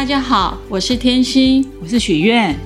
[0.00, 2.58] 大家好，我是天心，我是许愿。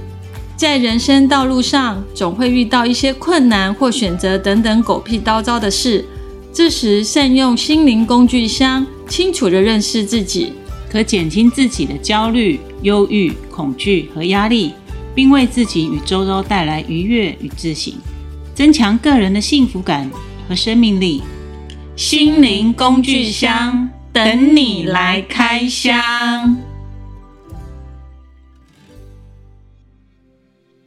[0.56, 6.04] 在人生道路上，总会遇到一些困难或选择等等狗屁叨叨的事。
[6.52, 10.52] 这时，善用心灵工具箱，清楚地认识自己，
[10.88, 14.72] 可减轻自己的焦虑、忧郁、恐惧和压力，
[15.12, 17.96] 并为自己与周遭带来愉悦与自信，
[18.54, 20.08] 增强个人的幸福感
[20.48, 21.20] 和生命力。
[21.96, 26.56] 心灵工具箱，等你来开箱。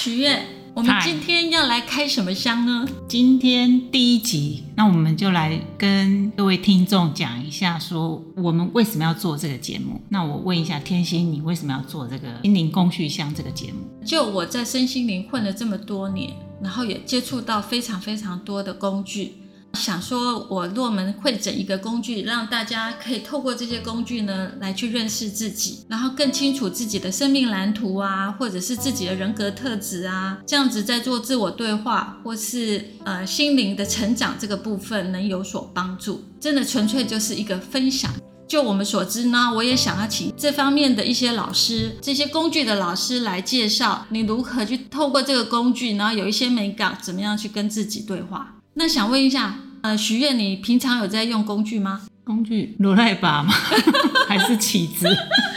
[0.08, 0.42] 许愿，
[0.74, 2.88] 我们今天要来开什么箱呢？
[3.10, 10.00] 今天第一集，那我们就来跟各位听众讲一下，说我们为什么要做这个节目。
[10.08, 13.80] 那我问一下天心，你为什么要做这个心灵工具箱这个节目？
[14.06, 19.34] 就我在身心灵混了这么多年，然后也接触到非常非常多的工具。
[19.74, 36.24] 想说，我若门会整一个工具，让大家可以透过这些工具呢，来去认识自己，然后更清楚自己的生命蓝图啊，或者是自己的人格特质啊，这样子在做自我对话，或是呃心灵的成长这个部分能有所帮助。
[36.40, 38.12] 真的纯粹就是一个分享。
[38.48, 48.56] 就我们所知呢，我也想要请这方面的一些老师，这些工具的老师来介绍你如何去透过这个工具，然后有一些美感，怎么样去跟自己对话。
[48.78, 49.56] 那想问一下。
[49.82, 52.02] 呃，许愿，你平常有在用工具吗？
[52.24, 53.54] 工具，罗赖把吗？
[54.28, 55.08] 还是起子？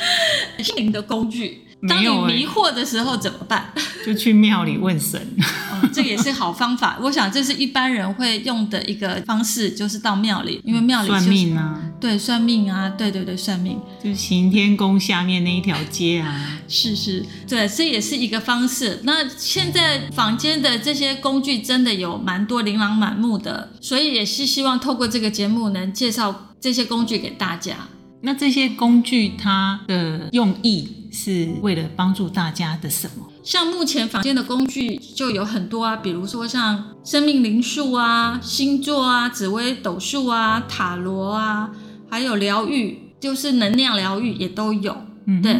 [0.62, 1.62] 心灵的工具。
[1.88, 3.72] 当你迷惑的时候怎么办？
[4.04, 5.18] 就去庙里问神。
[5.72, 6.98] 哦，这也是好方法。
[7.00, 13.78] 我想这是一般人会用的一个方式，就是到庙里，因为庙里、就是、算命啊，对，算命啊，对对对，算命。
[14.02, 19.00] 就是行天宫下面那一条街啊，是是，对，这也是一个方式。
[19.04, 27.76] 那现在坊间的这些工具真的有蛮多琳琅满目的，所以也是希望透过这个节目能介绍这些工具给大家。
[28.22, 33.26] 那这些工具它的用意是为了帮助大家的什么？
[33.42, 41.70] 像目前坊间的工具就有很多啊，比如说像生命灵数啊、星座啊、紫微斗数啊、塔罗啊，
[42.10, 44.96] 还有疗愈，就是能量疗愈也都有。
[45.26, 45.56] 嗯，对。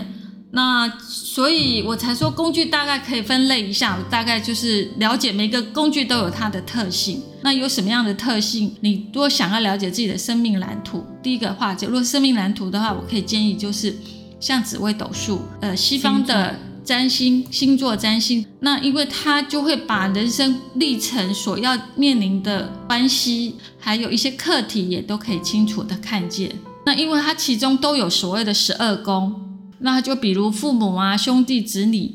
[0.52, 7.22] 那所以，我才说工具大概可以分类一下，大概就是了解每个工具都有它的特性。
[7.42, 8.74] 那有什么样的特性？
[8.80, 13.94] 你如果想要了解自己的生命蓝图，第一个话，就如果生命蓝图的话，我可以建议就是
[14.40, 16.58] 像紫微斗数，呃，西方的
[16.90, 26.50] 占星星座占星，那因为它就会把人生历程所要面临的关系，还有一些课题也都可以清楚的看见。
[26.84, 29.32] 那因为它其中都有所谓的十二宫。
[29.78, 32.12] 那就比如父母啊、兄弟子女、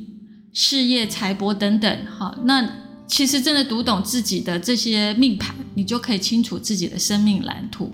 [0.52, 2.70] 事业、财帛等等，好，那
[3.08, 7.94] 其实真的读懂自己的这些命盘，你就可以清楚自己的生命蓝图。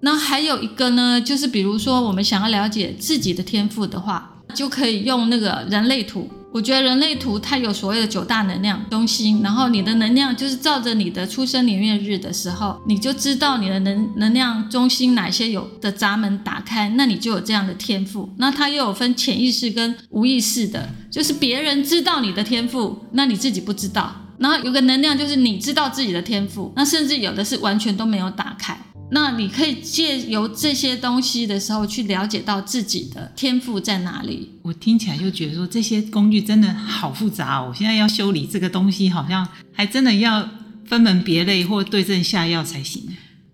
[0.00, 6.28] 那还有一个呢，就是比如说我们想要了解自己的天赋的话，就可以用那个人类图。
[6.50, 18.30] 我觉得人类图它有所谓的九大能量中心，然后你的能量就是照着你的出生年月日的时候，你就知道你的能能量中心哪些有的闸门打开，那你就有这样的天赋。
[18.38, 24.24] 那它又有分潜意识跟无意识的，就是别人知道你的天赋，那你自己不知道。
[24.38, 28.78] 然后有个能量就是你知道自己的天赋，那甚至有的是完全都没有打开。
[29.10, 34.50] 那你可以借由这些东西的时候，去了解到自己的天赋在哪里。
[34.62, 37.68] 我听起来就觉得说，这些工具真的好复杂哦。
[37.70, 40.46] 我现在要修理这个东西，好像还真的要
[40.84, 43.02] 分门别类或对症下药才行。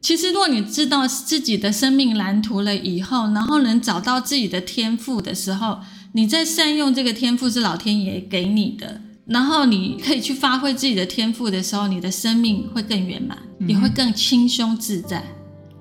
[0.00, 5.78] 其实，如果你知道自己的生命蓝图了以后，然后能找到自己的天赋的时候，
[6.12, 13.38] 你在善用这个天赋是老天爷给你的，然后你可以去发挥自己的天赋的时候，你的生命会更圆满，
[13.69, 15.25] 也会更轻松自在。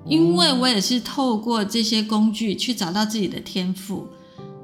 [0.06, 4.08] 因为我也是透过这些工具去找到自己的天赋，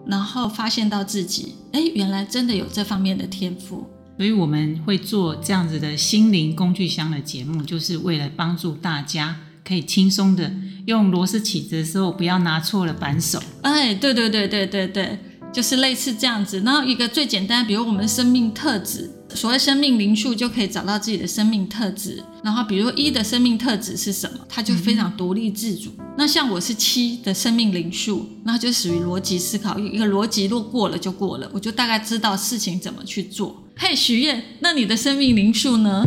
[0.06, 3.88] 然后发现到自己，哎，原来真的有这方面的天赋。
[4.18, 10.52] 所以我们会做这样子的心灵工具箱的节目，就是为了帮助大家可以轻松的
[10.88, 13.42] 用螺丝起子的时候，不要拿错了扳手。
[13.62, 15.18] 哎，对对对对对对，
[15.54, 16.62] 就是类似这样子。
[16.62, 19.12] 然后一个最简单，比如我们的生命特质。
[19.36, 25.92] 所谓生命灵数就可以找到自己的生命特质，然后比如一的生命特质是什么，它就非常独立自主。
[26.00, 33.64] 嗯、那像我是七的生命灵数，那就属于逻辑思考，一个逻辑若过了就过了，我就大概知道事情怎么去做。
[33.78, 36.04] 嘿，许愿，那你的生命灵数呢？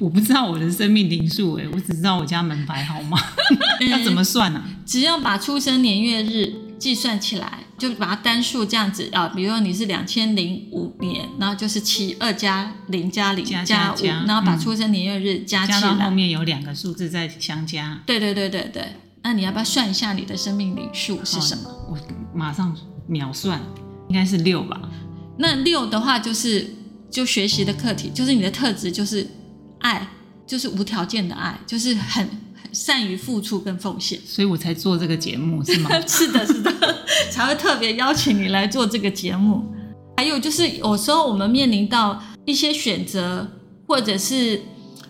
[0.00, 3.16] 我不知道我的生命灵数，哎，我只知道我家门牌号码，
[3.88, 4.68] 要怎么算呢、啊？
[4.84, 7.60] 只要把出生年月日计算起来。
[7.80, 18.02] 就把它单数这样子啊，比如说你是两千零五年，然后就是七二加零加零加五，然后把出生年月日加起来，加到后面有两个数字再相加。
[18.04, 18.84] 对对对对对，
[19.22, 21.70] 那你要不要算一下你的生命灵数是什么？
[21.88, 21.98] 我
[22.34, 22.76] 马上
[23.08, 23.58] 秒算，
[24.08, 24.78] 应该是六吧？
[25.38, 26.74] 那六的话就是
[27.10, 29.26] 就学习的课题，就是你的特质就是
[29.78, 30.06] 爱，
[30.46, 32.26] 就是无条件的爱，就是很
[32.62, 35.88] 很善于付出跟奉献，所以我才做这个节目，是吗？
[36.06, 36.99] 是的，是的，
[37.30, 39.64] 才会特别邀请你来做这个节目。
[40.16, 43.46] 还有就是有时候我们面临到一些选择
[43.86, 44.62] 或者是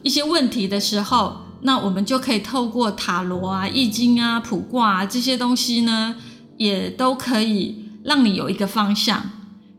[0.03, 1.37] 一些问题的时候。
[1.63, 6.17] 那我们就可以透过塔罗啊、易经啊、卜卦啊这些东西呢，
[6.57, 9.23] 也都可以让你有一个方向。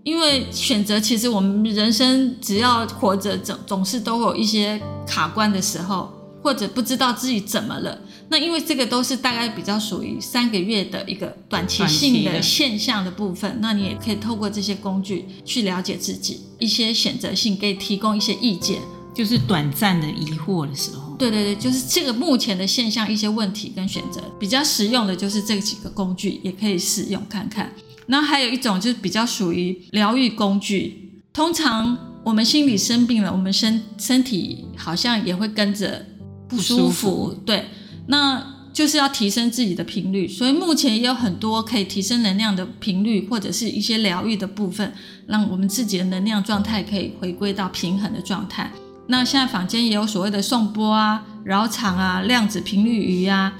[0.03, 6.13] 因为选择其实我们人生只要活着，总总是都有一些卡关的时候，
[6.43, 7.97] 或者不知道自己怎么了。
[8.31, 18.79] 那因为这个都是大概比较属于三个月的一个短期性的现象的部分，那你也可以透过这些工具去了解自己一些选择性，可以提供一些意见。
[19.13, 27.69] 就是短暂的疑惑的时候，对对对，就是这个目前的现象，一些问题跟选择比较实用的，就是这几个工具也可以使用看看。
[28.05, 36.05] 那还有一种就是比较属于疗愈工具，通常我们心里生病了，我们身身体好像也会跟着
[36.47, 37.65] 不舒服，不舒服，对，
[38.07, 38.41] 那
[38.73, 40.27] 就是要提升自己的频率。
[40.27, 44.93] 所以目前也有很多可以提升能量的频率，或者是一些疗愈的部分，
[45.27, 48.71] 让我们自己的能量状态可以回归到平衡的状态。
[49.07, 53.53] 那现在坊间也有所谓的颂钵啊、绕场啊、量子频率仪啊，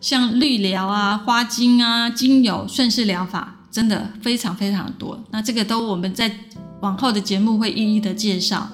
[0.00, 5.22] 像绿疗啊、花精啊、精油、顺势疗法，真的非常非常多。
[5.30, 6.30] 那这个都我们在
[6.80, 8.66] 往后的节目会一一的介绍。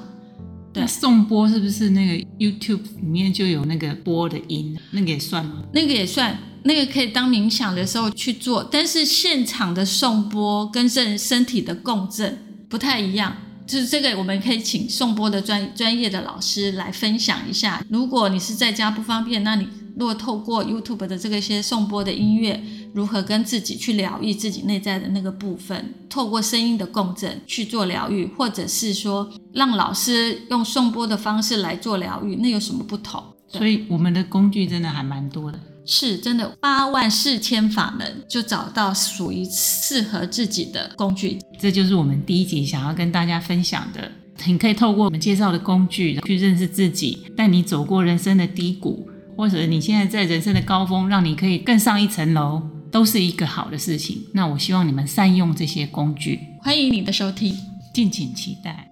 [0.72, 4.78] 对，颂钵是不是那个 YouTube 里面就有那个钵的音？
[4.92, 5.64] 那个也算吗？
[5.72, 8.62] 那个也算，那个可以当冥想的时候去做。
[8.62, 12.38] 但是现场的颂钵跟身身体的共振
[12.68, 13.36] 不太一样。
[13.66, 17.80] 就是这个，我们可以请颂钵的专专业的老师来分享一下。
[17.88, 19.64] 如果你是在家不方便，那你
[19.96, 22.60] 如果透过 YouTube 的这个些颂钵的音乐，
[22.94, 33.22] 如何跟自己去疗愈自己内在的那个部分，透过声音的共振去做疗愈，或者是说让老师用颂钵的方式来做疗愈，那有什么不同？
[33.48, 35.58] 所以我们的工具真的还蛮多的。
[35.86, 41.38] 是真的，八万四千法门就找到属于适合自己的工具。
[41.58, 44.12] 这就是我们第一集想要跟大家分享的。
[44.46, 54.18] 你可以透过我们介绍的工具去认识自己，带你走过人生的低谷，或者你现在在人生的高峰，让你可以更上一层楼，都是一个好的事情。
[54.34, 56.40] 那我希望你们善用这些工具。
[56.62, 57.56] 欢迎你的收听，
[57.92, 58.86] 敬请期待。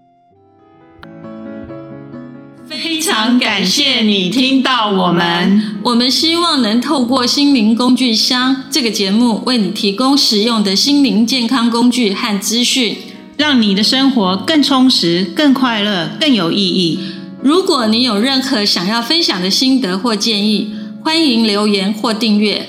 [2.69, 5.79] 非常感谢你听到我们。
[5.83, 12.97] 我们希望能透过心灵工具箱这个节目，为你提供实用的心灵健康工具和资讯，
[13.37, 17.01] 让你的生活更充实、更快乐、更有意义。
[17.43, 20.73] 如果你有任何想要分享的心得或建议，
[21.03, 22.69] 欢迎留言或订阅。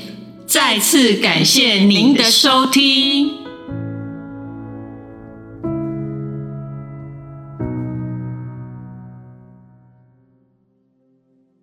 [0.49, 3.45] 再次感谢您的收听。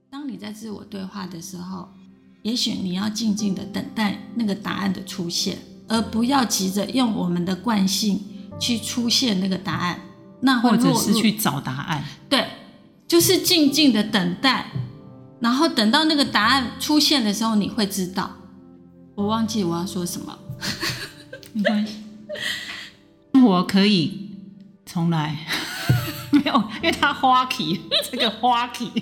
[0.09, 1.88] 当你在自我对话的时候，
[2.43, 8.21] 也许你要静静的等待那个答案的出现，而不要急着用我们的惯性
[8.61, 9.99] 去出现那个答案。
[10.43, 12.05] 那或者是去找答案。
[12.29, 12.47] 对，
[13.09, 14.71] 就是静静的等待，
[15.41, 18.31] 然后等到那个答案出现的时候，你会知道。
[19.16, 20.38] 我忘记我要说什么，
[21.54, 21.96] 没关系。
[23.32, 24.30] 生活可以
[24.85, 25.46] 重来，
[26.30, 27.80] 没有，因为他花期，
[28.11, 28.92] 这个花期。